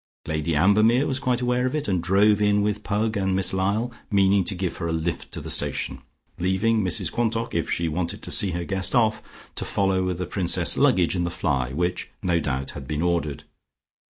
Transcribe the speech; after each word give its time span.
Lady 0.27 0.55
Ambermere 0.55 1.05
was 1.05 1.19
quite 1.19 1.41
aware 1.41 1.67
of 1.67 1.75
it, 1.75 1.87
and 1.87 2.01
drove 2.01 2.41
in 2.41 2.63
with 2.63 2.83
Pug 2.83 3.15
and 3.15 3.35
Miss 3.35 3.53
Lyall, 3.53 3.93
meaning 4.09 4.43
to 4.45 4.55
give 4.55 4.77
her 4.77 4.87
a 4.87 4.91
lift 4.91 5.31
to 5.31 5.39
the 5.41 5.51
station, 5.51 6.01
leaving 6.39 6.81
Mrs 6.81 7.11
Quantock, 7.11 7.53
if 7.53 7.69
she 7.69 7.87
wanted 7.87 8.23
to 8.23 8.31
see 8.31 8.49
her 8.49 8.65
guest 8.65 8.95
off, 8.95 9.21
to 9.53 9.63
follow 9.63 10.03
with 10.03 10.17
the 10.17 10.25
Princess's 10.25 10.75
luggage 10.75 11.15
in 11.15 11.23
the 11.23 11.29
fly 11.29 11.71
which, 11.71 12.09
no 12.23 12.39
doubt, 12.39 12.71
had 12.71 12.87
been 12.87 13.03
ordered. 13.03 13.43